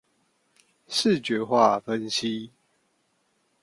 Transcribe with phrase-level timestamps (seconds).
[0.87, 2.49] 視覺化分析